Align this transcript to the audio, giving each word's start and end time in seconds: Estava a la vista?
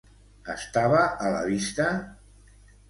Estava 0.53 1.03
a 1.29 1.31
la 1.37 1.45
vista? 1.53 1.89